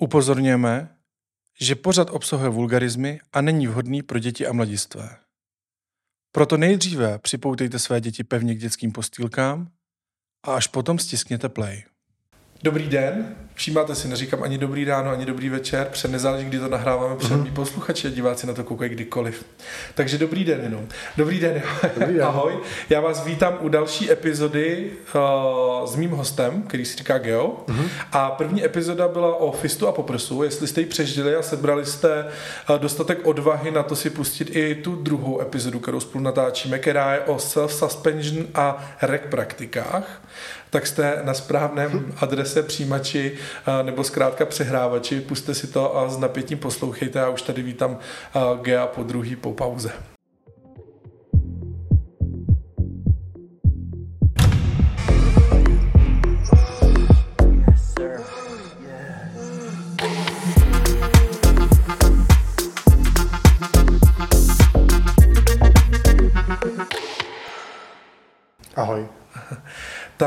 [0.00, 0.96] Upozorňujeme,
[1.60, 5.16] že pořad obsahuje vulgarizmy a není vhodný pro děti a mladistvé.
[6.32, 9.70] Proto nejdříve připoutejte své děti pevně k dětským postýlkám
[10.42, 11.84] a až potom stiskněte play.
[12.62, 16.68] Dobrý den, všímáte si, neříkám ani dobrý ráno, ani dobrý večer, před nezáleží, kdy to
[16.68, 17.46] nahráváme, před mm.
[17.46, 19.44] posluchači a diváci na to koukají kdykoliv.
[19.94, 20.86] Takže dobrý den jenom.
[21.16, 21.62] Dobrý den,
[21.98, 22.22] Dobrý den.
[22.22, 22.58] ahoj.
[22.90, 27.64] Já vás vítám u další epizody uh, s mým hostem, který si říká Geo.
[27.68, 27.88] Mm.
[28.12, 30.42] A první epizoda byla o fistu a poprsu.
[30.42, 32.24] Jestli jste ji přežili a sebrali jste
[32.70, 37.14] uh, dostatek odvahy na to si pustit i tu druhou epizodu, kterou spolu natáčíme, která
[37.14, 40.22] je o self-suspension a rek praktikách,
[40.70, 45.20] tak jste na správném adrese přijímači uh, nebo zkrátka přehrávači.
[45.20, 47.18] Puste si to a s napětím poslouchejte.
[47.18, 49.92] Já už tady vítám uh, Gea po druhý po pauze.
[55.20, 55.80] Ahoj.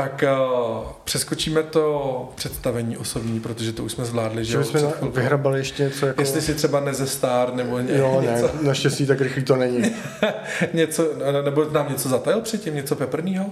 [0.04, 4.44] Tak uh, přeskočíme to představení osobní, protože to už jsme zvládli.
[4.44, 5.10] Že, jo, chvilkou.
[5.10, 6.22] vyhrabali ještě něco jako...
[6.22, 9.82] Jestli si třeba nezestár nebo ně, Jo, ne, něco, naštěstí tak rychlý to není.
[10.72, 11.10] něco,
[11.44, 13.46] nebo nám něco zatajil předtím, něco peprného?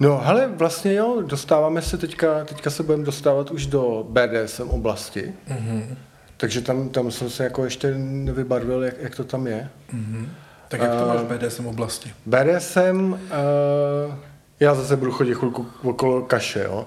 [0.00, 5.32] No, hele, vlastně jo, dostáváme se teďka, teďka se budeme dostávat už do BDSM oblasti,
[5.48, 5.96] Mm-hmm.
[6.36, 9.68] takže tam, tam jsem se jako ještě nevybarvil, jak, jak to tam je.
[9.94, 10.26] Mm-hmm.
[10.68, 12.12] Tak jak to máš v BDSM oblasti?
[12.26, 14.14] BDSM, uh,
[14.60, 16.86] já zase budu chodit chvilku okolo kaše, jo.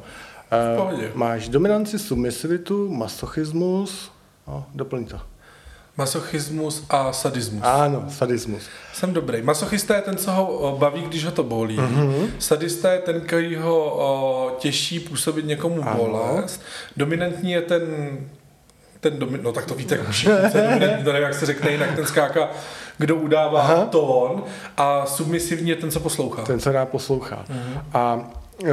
[0.78, 1.12] Pohodě.
[1.16, 4.12] máš dominanci, submisivitu, masochismus,
[4.48, 5.20] no, doplň to.
[5.98, 7.62] Masochismus a sadismus.
[7.64, 8.64] Ano, sadismus.
[8.94, 9.42] Jsem dobrý.
[9.42, 11.78] Masochista je ten, co ho o, baví, když ho to bolí.
[11.78, 12.10] Mhm.
[12.10, 12.28] Mm-hmm.
[12.40, 15.98] Sadista je ten, který ho o, těší působit někomu Ano.
[15.98, 16.62] bolest.
[16.98, 17.82] Dominantní je ten,
[19.04, 20.58] ten domi- no tak to víte jak všichni, co
[21.04, 22.50] to nevím, jak se řekne jinak, ten skáka,
[22.98, 23.74] kdo udává Aha.
[23.74, 23.86] Aha.
[23.86, 24.44] tón
[24.78, 26.42] a submisivní je ten, co poslouchá.
[26.42, 27.46] Ten se rád poslouchá.
[27.50, 27.80] Mhm.
[27.94, 28.16] A
[28.64, 28.70] uh,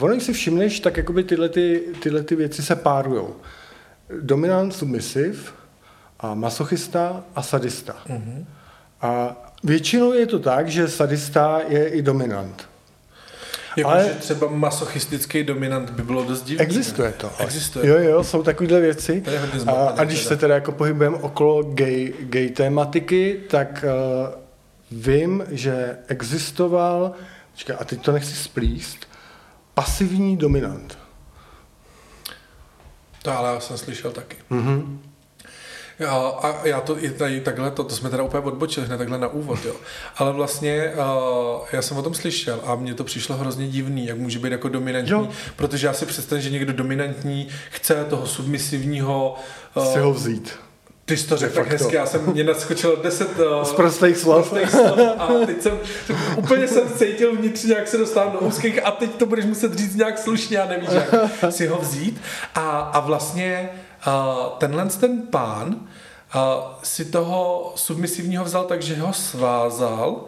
[0.00, 3.36] ono, když si všimneš, tak jakoby tyhle, ty, tyhle ty věci se párujou.
[4.20, 5.54] Dominant, submisiv,
[6.20, 7.96] a masochista a sadista.
[8.08, 8.46] Mhm.
[9.00, 12.68] A většinou je to tak, že sadista je i dominant.
[13.76, 16.62] Jako, Ale- že třeba masochistický dominant by bylo dost divný.
[16.64, 17.26] Existuje to.
[17.38, 17.88] ale- Existuje.
[17.88, 19.20] Jo, jo, jsou takovéhle věci.
[19.20, 20.28] To je hodně A, a když teda.
[20.28, 23.84] se teda jako pohybujeme okolo gay, gay tématiky, tak
[24.90, 27.12] uh, vím, že existoval,
[27.52, 28.98] počkej, a teď to nechci splíst,
[29.74, 30.98] pasivní dominant.
[33.22, 34.36] To ale já jsem slyšel taky.
[34.50, 35.00] Mhm.
[35.98, 39.18] Já, a já to i tady takhle, to, to jsme teda úplně odbočili hned takhle
[39.18, 39.74] na úvod, jo.
[40.16, 44.18] Ale vlastně uh, já jsem o tom slyšel a mně to přišlo hrozně divný, jak
[44.18, 45.28] může být jako dominantní, Jo.
[45.56, 49.36] protože já si představím, že někdo dominantní chce toho submisivního
[49.76, 50.52] uh, Si ho vzít.
[51.04, 54.48] ty jsi to řekl tak hezky, já jsem, mě naskočilo deset uh, Z prostých slov.
[54.70, 55.78] slov a teď jsem,
[56.36, 59.94] úplně jsem cítil vnitřně, jak se dostávám do úzkých a teď to budeš muset říct
[59.96, 62.20] nějak slušně a nevíš, jak si ho vzít.
[62.54, 63.70] A, a vlastně
[64.58, 65.76] tenhle ten pán
[66.82, 70.24] si toho submisivního vzal tak, že ho svázal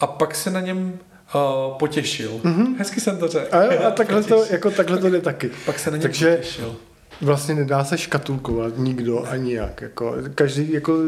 [0.00, 0.98] a pak se na něm
[1.34, 2.30] uh, potěšil.
[2.30, 2.76] Mm-hmm.
[2.78, 3.56] Hezky jsem to řekl.
[3.56, 5.50] A, jo, a takhle, to, jako takhle to jde taky.
[5.66, 6.76] Pak se na něm Takže potěšil.
[7.20, 9.80] vlastně nedá se škatulkovat nikdo ani jak.
[9.80, 10.98] Jako, každý, jako,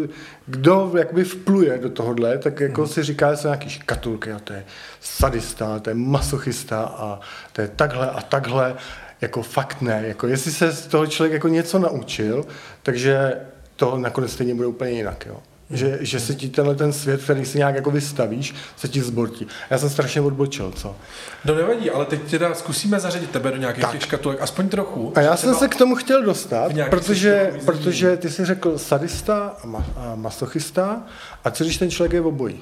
[0.47, 2.91] kdo jakoby vpluje do tohohle, tak jako Mhm.
[2.91, 4.65] si říká, že jsou nějaký škatulky a to je
[5.01, 7.21] sadista, to je masochista a
[7.53, 8.75] to je takhle a takhle.
[9.21, 10.03] Jako fakt ne.
[10.07, 12.45] Jako, jestli se z toho člověk jako něco naučil,
[12.83, 13.33] takže
[13.77, 15.27] to nakonec stejně bude úplně jinak.
[15.27, 15.37] Jo.
[15.71, 19.47] Že, že se ti tenhle ten svět, který si nějak jako vystavíš, se ti zbortí.
[19.71, 20.97] Já jsem strašně odbočil, co?
[21.45, 23.93] No nevadí, ale teď teda zkusíme zařadit tebe do nějakých Tak.
[23.93, 25.13] těch škatulek, aspoň trochu.
[25.15, 29.67] A já jsem se k tomu chtěl dostat, protože, protože ty jsi řekl sadista a,
[29.67, 31.03] ma, a masochista.
[31.45, 32.61] A co když ten člověk je obojí?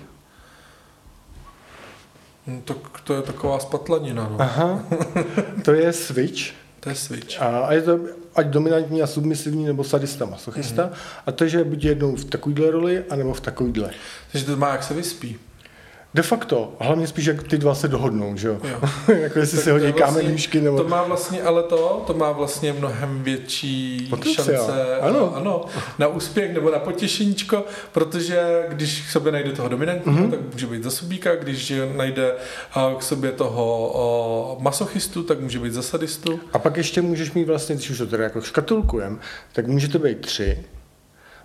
[2.47, 4.37] No, to, to je taková spatlanina, no.
[4.41, 4.85] Aha,
[5.65, 6.53] to je switch.
[6.81, 7.43] To je switch.
[7.43, 8.01] A, a je to
[8.35, 10.83] ať dominantní a submisivní, nebo sadista, masochista.
[10.83, 10.93] Mhm.
[10.93, 11.23] Mm-hmm.
[11.27, 13.91] A to je, že je buď jednou v takovýhle roli, anebo v takovýhle.
[14.33, 15.39] Takže to má, jak se vyspí.
[16.15, 18.59] De facto, hlavně spíš, jak ty dva se dohodnou, že jo?
[18.65, 18.81] Jo.
[19.15, 20.77] jako jestli Tak si to hodí kámen vlastně- líšky, nebo...
[20.77, 24.47] To má vlastně, ale to, to má vlastně mnohem větší Potenciál.
[24.47, 25.37] šance Ano.
[25.37, 25.65] ano,
[25.99, 30.27] na úspěch nebo na potěšeníčko, protože když k sobě najde toho dominantního, Mhm.
[30.27, 30.31] mm-hmm.
[30.31, 32.35] tak může být za subíka, když najde
[32.99, 36.41] k sobě toho masochistu, tak může být za sadistu.
[36.53, 39.21] A pak ještě můžeš mít vlastně, když už to teda jako škatulkujem,
[39.53, 40.65] tak můžete být tři.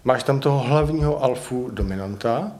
[0.03, 2.51] Máš tam toho hlavního alfu dominanta,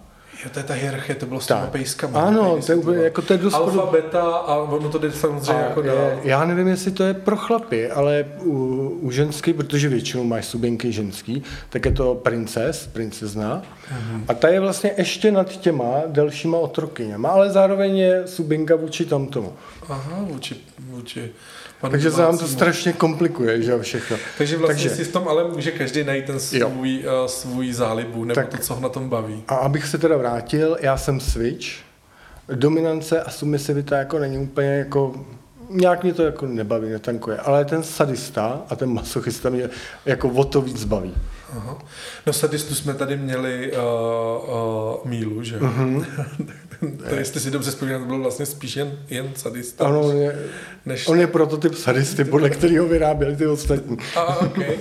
[0.44, 2.22] Jo, to je ta hierarchie, to bylo s těma pejskama.
[2.22, 5.54] Ano, to je úplně, jako to je dost Alfa, beta a ono to jde samozřejmě
[5.54, 6.12] a jako je, dál.
[6.24, 8.54] Já nevím, jestli to je pro chlapy, ale u,
[9.02, 13.62] u ženský, protože většinou máš subinky ženský, tak je to princes, princezna.
[13.92, 14.26] Mhm.
[14.28, 19.54] A ta je vlastně ještě nad těma delšíma otrokyněma, ale zároveň je subinka vůči tamtomu.
[19.90, 21.32] Aha, vůči, vůči
[21.82, 24.18] panu Takže se nám to strašně komplikuje, že všechno.
[24.38, 28.24] Takže vlastně Takže- si v tom ale může každý najít ten svůj, uh, svůj zálibu,
[28.24, 29.44] nebo Tak- to, co ho na tom baví.
[29.48, 31.66] A abych se teda vrátil, já jsem switch.
[32.56, 35.26] Dominance a submisivita jako není úplně jako
[35.70, 39.70] nějak mě to jako nebaví, netankuje, ale ten sadista a ten masochista mě
[40.06, 41.14] jako o to víc baví.
[41.58, 41.78] Aha.
[42.26, 45.60] No sadistu jsme tady měli uh, uh, Mílu, že?
[45.60, 46.06] Mhm.
[47.10, 49.86] to jestli si dobře vzpomínám, to byl vlastně spíš jen, jen sadista.
[49.86, 50.50] Ano, on je,
[50.86, 51.08] než...
[51.08, 53.98] on je prototyp sadisty, podle kterého vyráběli ty ostatní.
[54.16, 54.78] A, okay.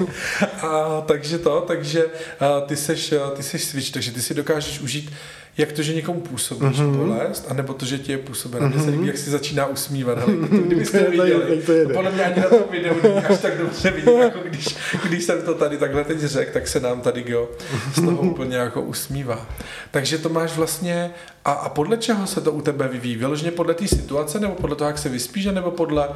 [0.63, 2.07] a takže to, takže
[2.41, 5.13] a, ty seš, a, ty seš switch, takže ty si dokážeš užít
[5.59, 6.93] jak to, že někomu působíš Mhm.
[6.93, 6.97] mm-hmm.
[6.97, 8.67] bolest, anebo to, že ti je působeno.
[8.69, 8.75] Mm-hmm.
[8.75, 10.19] Mně se líbí, jak si začíná usmívat.
[10.19, 11.95] Hele, to, kdybyste To je- viděli, to jede.
[11.95, 14.77] podle mě ani na tom videu není až tak dobře vidět, jako když,
[15.09, 17.49] když jsem to tady takhle teď řekl, tak se nám tady Geo
[17.95, 19.47] z toho úplně jako usmívá.
[19.91, 21.11] Takže to máš vlastně,
[21.45, 23.17] a, a podle čeho se to u tebe vyvíjí?
[23.17, 26.09] Vyloženě podle té situace, nebo podle toho, jak se vyspíš, nebo podle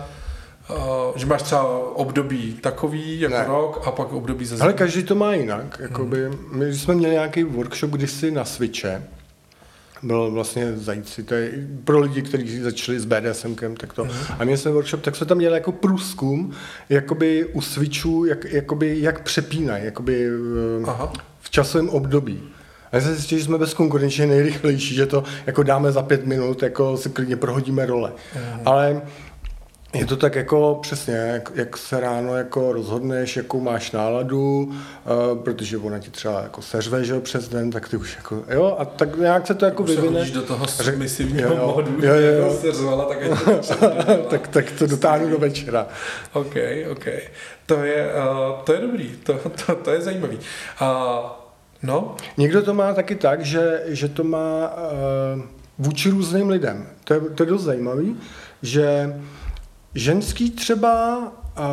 [0.70, 0.76] Uh,
[1.16, 1.64] že máš třeba
[1.94, 3.44] období takový jako Ne.
[3.48, 4.62] rok a pak období zase.
[4.62, 5.78] Ale každý to má jinak.
[5.82, 9.02] Jakoby, my jsme měli nějaký workshop kdysi na Switche,
[10.04, 11.52] byl vlastně zajíci, to je
[11.84, 14.06] pro lidi, kteří začali s BDSMkem, tak to.
[14.38, 16.52] A měli jsme workshop, tak jsme tam měli jako průzkum,
[16.88, 21.12] jakoby u switchů, jak, jakoby, jak přepínají, jakoby eh, Aha.
[21.40, 22.42] v časovém období.
[22.92, 26.96] A jsem zjistil, že jsme bezkonkurenčně nejrychlejší, že to jako dáme za pět minut, jako
[26.96, 28.12] si klidně prohodíme role.
[28.64, 29.02] Ale
[29.94, 35.38] je to tak jako přesně, jak, jak se ráno jako rozhodneš, jakou máš náladu, uh,
[35.42, 38.84] protože ona ti třeba jako seřve, že přes den, tak ty už jako, jo, a
[38.84, 40.30] tak nějak se to jako Už vyvine.
[40.30, 41.72] do toho submisivního jo, jo.
[41.76, 42.56] modu, Jo, jo, jo.
[42.60, 43.52] se řvala, tak to
[44.04, 45.86] tak tak, tak to dotáhnu do večera.
[46.32, 46.54] OK,
[46.90, 47.06] OK.
[47.66, 50.38] To je, uh, to je dobrý, to, to, to je zajímavý.
[50.82, 50.86] Uh,
[51.82, 54.72] no, Někdo to má taky tak, že, že to má
[55.36, 55.42] uh,
[55.78, 56.86] vůči různým lidem.
[57.04, 58.16] To je, to je dost zajímavý,
[58.62, 59.14] že
[59.94, 61.64] ženský třeba uh,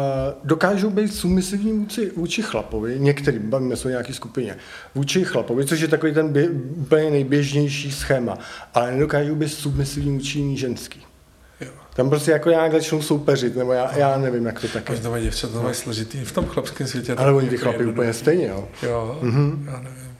[0.43, 4.57] dokážou být submisivní vůči, vůči chlapovi, některý, bavíme se o nějaké skupině,
[4.95, 8.37] vůči chlapovi, což je takový ten bě, úplně nejběžnější schéma,
[8.73, 10.99] ale nedokážou být submisivní vůči jiný ženský.
[11.61, 11.71] jo.
[11.95, 14.97] Tam prostě jako nějak začnou soupeřit, nebo já, já nevím, jak to tak je.
[14.97, 16.17] To mají děvčata, to mají složitý.
[16.25, 18.67] V tom chlapském světě Ale oni ty chlapy úplně stejně, jo.
[18.83, 19.65] Jo, Mhm.
[19.71, 20.10] já nevím.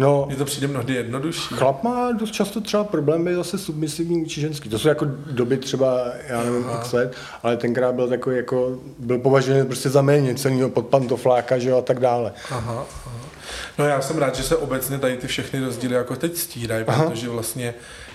[0.00, 1.54] No, Mně to přijde mnohdy jednodušší.
[1.54, 4.68] Chlap má dost často třeba problémy zase submisivní vůči ženský.
[4.68, 6.80] To jsou jako doby třeba, já nevím, Aha.
[6.80, 11.58] x let, ale tenkrát byl takový jako, byl považovaný prostě za méně cenýho pod pantofláka,
[11.58, 12.32] že jo, a tak dále.
[12.50, 13.29] Aha, aha.
[13.80, 17.28] No já jsem rád, že se obecně tady ty všechny rozdíly jako teď stírají, protože
[17.28, 17.74] vlastně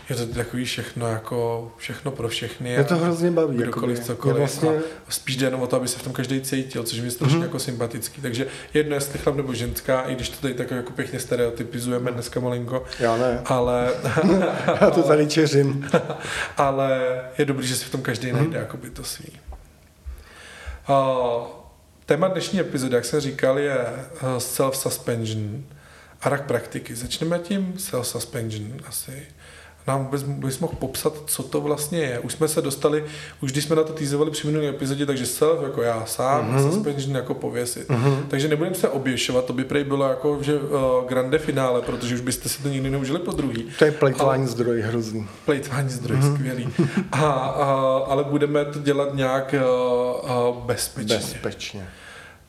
[0.09, 2.69] je to takový všechno jako všechno pro všechny.
[2.75, 3.57] Mě to hrozně baví.
[3.57, 4.07] Kdokoliv, jakoby.
[4.07, 4.35] cokoliv.
[4.35, 4.69] Je vlastně,
[5.07, 7.11] A spíš jde jenom o to, aby se v tom každý cítil, což mi je
[7.11, 7.45] strašně Mhm.
[7.45, 8.21] jako sympatický.
[8.21, 12.39] Takže jedno, jestli chlap nebo ženská, i když to tady tak jako pěkně stereotypizujeme dneska
[12.39, 13.89] malinko, já ne, ale,
[14.81, 15.89] já to tady čeřím.
[16.57, 18.37] ale je dobrý, že si v tom každý Mhm.
[18.43, 19.39] najde jakoby to svý.
[20.89, 21.47] Uh,
[22.05, 25.63] téma dnešní epizody, jak jsem říkal, je uh, self-suspension
[26.21, 26.95] a rak praktiky.
[26.95, 29.27] Začneme tím self-suspension asi.
[29.87, 32.19] Nám vůbec bys mohl popsat, co to vlastně je.
[32.19, 33.03] Už jsme se dostali,
[33.41, 36.57] už když jsme na to týzovali při minulé epizodě, takže self jako já sám, Mhm.
[36.57, 36.71] mm-hmm.
[36.73, 37.89] suspension jako pověsit.
[37.89, 38.25] Mhm.
[38.29, 40.69] Takže nebudeme se oběšovat, to by prej bylo jako, že uh,
[41.07, 43.65] grande finále, protože už byste si to nikdy neužili po druhý.
[43.79, 45.27] To je plejtování zdroj hrozný.
[45.45, 46.29] Plejtvání zdroj, Mhm.
[46.29, 46.35] mm-hmm.
[46.35, 46.69] skvělý.
[47.11, 47.65] A, a,
[48.07, 49.55] ale budeme to dělat nějak
[50.23, 51.15] uh, uh, bezpečně.
[51.17, 51.87] Bezpečně.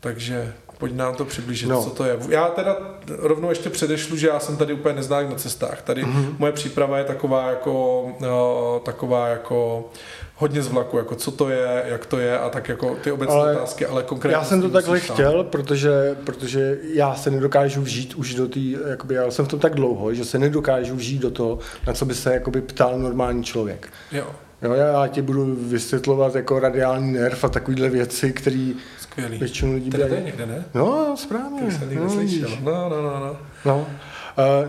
[0.00, 1.74] Takže pojď nám to přiblížit, No.
[1.74, 1.82] no.
[1.84, 2.16] co to je.
[2.28, 2.76] Já teda
[3.08, 5.82] rovnou ještě předešlu, že já jsem tady úplně neznalý na cestách.
[5.82, 6.22] Tady Mhm.
[6.24, 6.34] mm-hmm.
[6.38, 9.88] moje příprava je taková jako, uh, taková jako
[10.36, 13.34] hodně z vlaku, jako co to je, jak to je a tak jako ty obecné
[13.34, 14.34] Ale otázky, ale konkrétně.
[14.36, 15.14] Já jsem to takhle sám.
[15.16, 19.60] chtěl, protože, protože já se nedokážu vžít už do té, jakoby já jsem v tom
[19.60, 23.44] tak dlouho, že se nedokážu vžít do toho, na co by se jakoby ptal normální
[23.44, 23.88] člověk.
[24.12, 24.24] Jo,
[24.62, 28.72] Jo, já ti budu vysvětlovat jako radiální nerv a takovéhle věci, které
[29.16, 29.38] skvělý.
[29.38, 30.26] většinu lidí Teda to je dělají.
[30.26, 30.64] někde, ne?
[30.74, 31.62] No, správně.
[31.62, 32.48] To jsem nikdy no, slyšel.
[32.62, 33.36] No, no, no, no.
[33.64, 33.84] No, uh,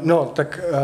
[0.02, 0.78] no tak, uh,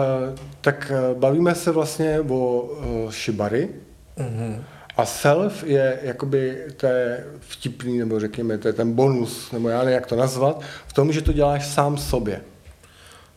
[0.62, 3.70] tak uh, bavíme se vlastně o uh, šibary
[4.18, 4.64] Mhm.
[4.98, 9.78] a self je jakoby, to je vtipný, nebo řekněme, to je ten bonus, nebo já
[9.80, 12.42] nevím, jak to nazvat, v tom, že to děláš sám sobě.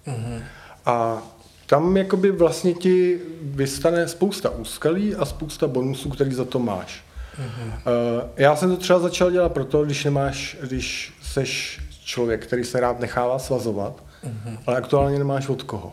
[0.07, 0.43] Mhm.
[0.87, 1.23] A
[1.67, 7.05] tam jakoby vlastně ti vystane spousta úskalí a spousta bonusů, který za to máš.
[7.39, 7.69] Mhm.
[7.69, 7.73] Uh,
[8.37, 13.01] já jsem to třeba začal dělat proto, když nemáš, když seš člověk, který se rád
[13.01, 14.59] nechává svazovat, Mhm.
[14.67, 15.93] ale aktuálně nemáš od koho.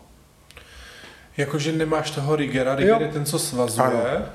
[1.37, 3.87] Jakože nemáš toho rigera, riger je ten, co svazuje.
[3.87, 4.25] Ano.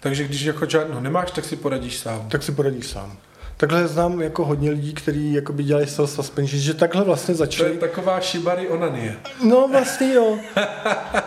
[0.00, 2.28] Takže když jako žádnou nemáš, tak si poradíš sám.
[2.28, 3.16] Tak si poradíš sám.
[3.56, 7.68] Takhle znám jako hodně lidí, kteří jakoby dělají self suspension, že takhle vlastně začali.
[7.68, 9.16] To je taková shibari onanie.
[9.44, 10.38] No vlastně jo.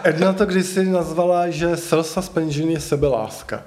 [0.04, 3.64] Edna to kdysi nazvala, že self suspension je sebeláska.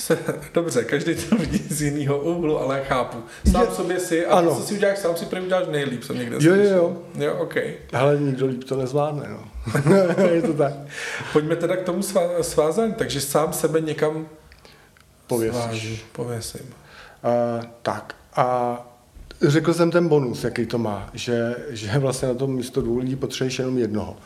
[0.00, 0.18] Se,
[0.54, 3.18] dobře, každý to vidí z jiného úhlu, ale chápu.
[3.50, 4.54] Sám je, sobě si, a ano.
[4.54, 6.96] co si uděláš sám, si první uděláš nejlíp, jsem někde Jo, jo, jo.
[7.14, 7.54] Jo, OK.
[7.92, 9.44] Ale nikdo líp to nezvládne, no.
[10.24, 10.72] je to tak.
[11.32, 12.02] Pojďme teda k tomu
[12.40, 14.28] svázání, takže sám sebe někam
[15.26, 16.04] pověsíš.
[16.12, 16.60] pověsím.
[16.60, 18.78] Uh, tak a
[19.42, 23.16] řekl jsem ten bonus, jaký to má, že, že vlastně na tom místo dvou lidí
[23.16, 24.16] potřebuješ jenom jednoho.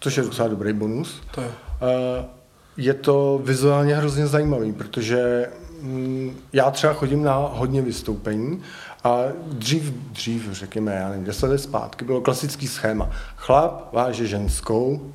[0.00, 1.22] Což je docela dobrý bonus.
[1.30, 1.46] To je.
[1.48, 2.37] Uh,
[2.78, 5.50] je to vizuálně hrozně zajímavý, protože
[5.82, 8.62] mm, já třeba chodím na hodně vystoupení
[9.04, 13.10] a dřív, dřív, řekněme, já nevím, deset let zpátky, bylo klasický schéma.
[13.36, 15.12] Chlap váže ženskou,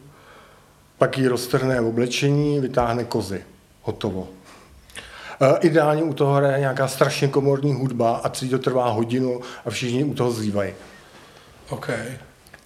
[0.97, 3.43] pak jí roztrhne v oblečení, vytáhne kozy.
[3.81, 4.27] Hotovo.
[5.41, 9.69] E, ideálně u toho hraje nějaká strašně komorní hudba a celý to trvá hodinu a
[9.69, 10.73] všichni u toho zývají.
[11.69, 11.89] OK.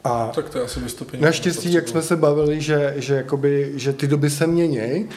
[0.03, 1.23] A tak to je asi vystoupení.
[1.23, 5.09] Naštěstí, jak jsme se bavili, že, že, jakoby, že ty doby se mění,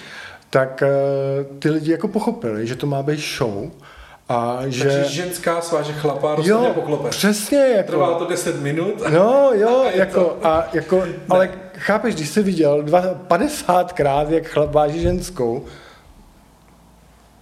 [0.50, 3.70] tak uh, ty lidi jako pochopili, že to má být show.
[4.28, 4.84] A že...
[4.84, 7.08] Takže ženská sváže chlapa jo, poklope.
[7.08, 7.58] přesně.
[7.58, 7.92] Jako...
[7.92, 9.02] Trvá to 10 minut.
[9.12, 10.46] No, jo, a jako, to...
[10.46, 12.84] a jako, ale chápeš, když jsi viděl
[13.28, 15.64] 50 krát, jak chlap váží ženskou,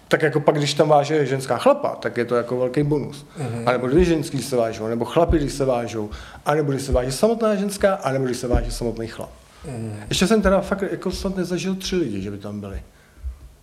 [0.09, 3.27] tak jako pak, když tam váže ženská chlapa, tak je to jako velký bonus.
[3.39, 3.63] Mm-hmm.
[3.67, 6.11] A nebo když ženský se vážou, nebo chlapi, když se vážou,
[6.47, 9.31] a nebo když se váží samotná ženská, a nebo když se váží samotný chlap.
[9.67, 10.01] Mm.
[10.09, 12.83] Ještě jsem teda fakt jako snad nezažil tři lidi, že by tam byli.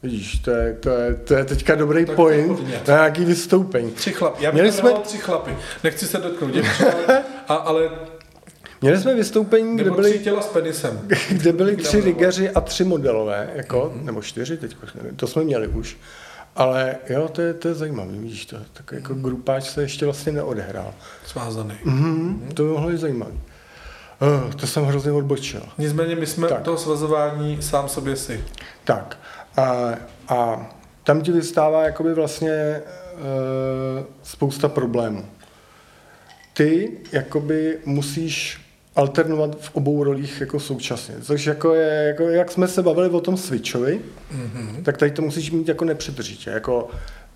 [0.03, 3.91] Vidíš, to je, to je, to je teďka dobrý tak point na nějaký vystoupení.
[3.91, 4.43] Tři chlapy.
[4.43, 4.93] Já bych Měli jsme...
[4.93, 5.51] tři chlapy.
[5.83, 7.89] Nechci se dotknout děvče, ale, a, ale
[8.81, 11.07] Měli jsme vystoupení, kde byly, těla s penisem.
[11.29, 14.03] kde byli tři rigeři a tři modelové, jako, mm-hmm.
[14.05, 14.77] nebo čtyři, teď,
[15.15, 15.97] to jsme měli už.
[16.55, 19.21] Ale jo, to je, to je zajímavé, víš, to, tak jako mm.
[19.21, 20.93] grupáč se ještě vlastně neodehrál.
[21.25, 21.75] Svázaný.
[21.85, 22.51] Mm-hmm, mm.
[22.53, 23.31] To by mohlo být zajímavé.
[23.31, 25.61] Uh, to jsem hrozně odbočil.
[25.77, 26.61] Nicméně my jsme tak.
[26.61, 28.43] toho svazování sám sobě si.
[28.83, 29.17] Tak.
[29.57, 29.93] A,
[30.27, 30.67] a
[31.03, 32.81] tam ti vystává jakoby vlastně
[33.13, 33.19] uh,
[34.23, 35.25] spousta problémů.
[36.53, 38.64] Ty jakoby musíš
[38.95, 41.15] alternovat v obou rolích jako současně.
[41.21, 44.83] Což jako je, jako, jak jsme se bavili o tom switchovi, mm-hmm.
[44.83, 46.49] tak tady to musíš mít jako nepřetržitě.
[46.49, 46.89] Jako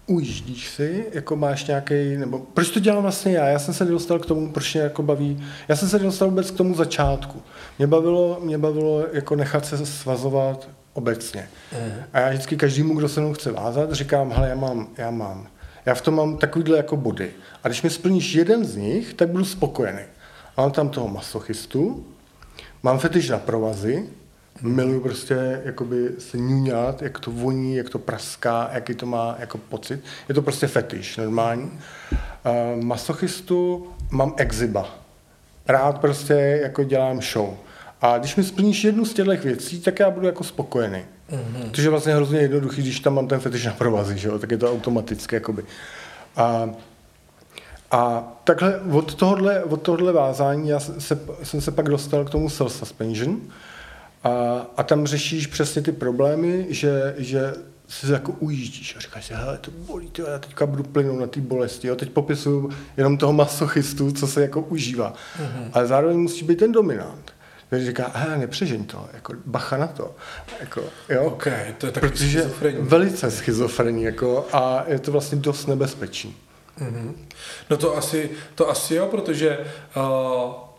[0.07, 3.47] ujíždíš si, jako máš nějaký, nebo proč to dělám vlastně já?
[3.47, 6.51] Já jsem se dostal k tomu, proč mě jako baví, já jsem se dostal vůbec
[6.51, 7.41] k tomu začátku.
[7.77, 11.49] Mě bavilo, mě bavilo jako nechat se svazovat obecně.
[11.73, 11.93] Mm.
[12.13, 15.47] A já vždycky každému, kdo se mnou chce vázat, říkám, hele, já mám, já mám,
[15.85, 17.31] já v tom mám takovýhle jako body.
[17.63, 20.01] A když mi splníš jeden z nich, tak budu spokojený.
[20.59, 22.05] Mám tam toho masochistu,
[22.83, 24.05] mám fetiš na provazy,
[24.61, 29.57] miluji prostě jakoby se ňuňat, jak to voní, jak to praská, jaký to má jako
[29.57, 30.03] pocit.
[30.29, 31.63] Je to prostě fetiš normální.
[31.63, 34.95] Uh, masochistu mám exhiba.
[35.67, 37.53] Rád prostě jako dělám show.
[38.01, 41.05] A když mi splníš jednu z těchto věcí, tak já budu jako spokojený.
[41.31, 41.71] Mm-hmm.
[41.71, 44.39] Což je vlastně hrozně jednoduchý, když tam mám ten fetiš na provazy, že jo?
[44.39, 45.35] tak je to automaticky.
[45.35, 45.63] Jakoby.
[46.35, 46.69] A
[47.91, 52.47] a takhle od tohohle, od tohohle vázání já se, jsem se pak dostal k tomu
[52.47, 53.37] self-suspension
[54.23, 54.29] a,
[54.77, 57.53] a tam řešíš přesně ty problémy, že, že
[57.87, 61.27] se jako ujíždíš a říkáš si, hele, to bolí, tyjo, já teďka budu plynout na
[61.27, 61.87] té bolesti.
[61.87, 61.95] Jo?
[61.95, 65.13] Teď popisuju jenom toho masochistu, co se jako užívá.
[65.13, 65.69] Mm-hmm.
[65.73, 67.31] Ale zároveň musí být ten dominant.
[67.69, 70.15] Takže říká, hele, nepřežeň to, jako bacha na to.
[70.59, 71.23] Jako, jo?
[71.23, 72.77] Okay, to je Protože schizofrení.
[72.81, 76.35] velice schizofrení, jako, a je to vlastně dost nebezpečný.
[76.81, 77.15] Mm-hmm.
[77.69, 79.57] No to asi, to asi jo, protože
[79.95, 80.69] uh,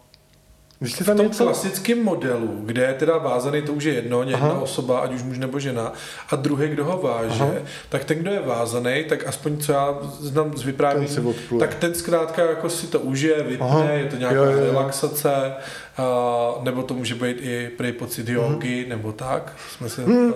[0.80, 1.44] v tom něco...
[1.44, 4.60] klasickém modelu, kde je teda vázaný, to už je jedno, jedna Aha.
[4.60, 5.92] osoba, ať už muž nebo žena,
[6.30, 7.52] a druhý, kdo ho váže, Aha.
[7.88, 12.42] tak ten, kdo je vázaný, tak aspoň co já znám z vyprávění, tak ten zkrátka
[12.50, 13.90] jako si to užije, vypne, Aha.
[13.90, 14.64] je to nějaká jo, jo, jo.
[14.64, 15.54] relaxace,
[15.98, 18.34] uh, nebo to může být i prý pocit mhm.
[18.34, 18.88] jogy, hmm.
[18.88, 20.26] nebo tak, jsme se hmm.
[20.26, 20.32] uh,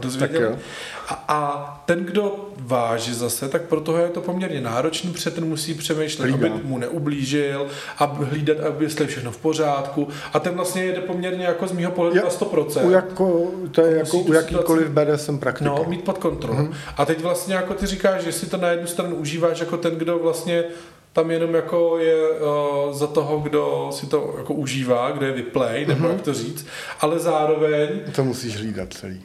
[0.00, 0.56] dozvěděli.
[1.08, 5.44] A, a ten, kdo váží zase, tak pro toho je to poměrně náročný, protože ten
[5.44, 6.54] musí přemýšlet, Hlídá.
[6.54, 7.66] aby mu neublížil,
[7.98, 10.08] aby hlídat, aby jestli je všechno v pořádku.
[10.32, 12.86] A ten vlastně jede poměrně jako z mýho pohledu na 100%.
[12.86, 15.64] U jako, to je jako u jakýkoliv BDSM praktiky.
[15.64, 16.58] No, mít pod kontrolou.
[16.58, 16.74] Mm-hmm.
[16.96, 19.94] A teď vlastně jako ty říkáš, že si to na jednu stranu užíváš jako ten,
[19.94, 20.64] kdo vlastně
[21.12, 25.86] tam jenom jako je uh, za toho, kdo si to jako užívá, kdo je vyplay,
[25.86, 26.12] nebo mm-hmm.
[26.12, 26.66] jak to říct,
[27.00, 27.88] ale zároveň...
[28.16, 29.22] To musíš hlídat celý.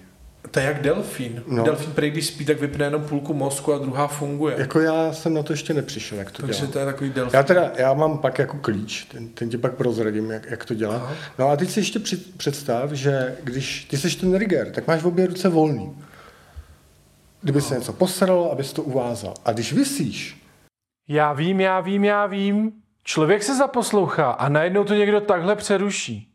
[0.52, 1.44] To je jak delfín.
[1.48, 1.58] No.
[1.58, 1.64] No.
[1.64, 4.56] Delfín, prý, když spí, tak vypne jenom půlku mozku a druhá funguje.
[4.58, 6.72] Jako já jsem na to ještě nepřišel, jak to Takže dělám.
[6.72, 7.38] to je takový delfín.
[7.38, 10.74] Já teda, já mám pak jako klíč, ten, ten ti pak prozradím, jak, jak to
[10.74, 10.96] dělá.
[10.96, 11.14] Aha.
[11.40, 15.02] No a teď si ještě při, představ, že když ty seš ten riger, tak máš
[15.02, 15.98] v obě ruce volný.
[17.42, 19.34] Kdyby se něco posralo, abys to uvázal.
[19.46, 20.42] A když vysíš,
[21.08, 22.72] Já vím, já vím, já vím.
[23.04, 26.30] Člověk se zaposlouchá a najednou to někdo takhle přeruší.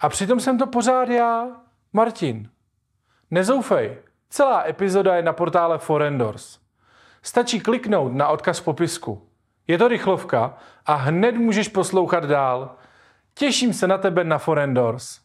[0.00, 1.46] A přitom jsem to pořád já,
[1.92, 2.48] Martin.
[3.30, 3.96] Nezoufej,
[4.30, 6.58] celá epizoda je na portále Forendors.
[7.22, 9.28] Stačí kliknout na odkaz v popisku.
[9.66, 10.54] Je to rychlovka
[10.86, 12.76] a hned můžeš poslouchat dál.
[13.34, 15.20] Těším se na tebe na Forendors.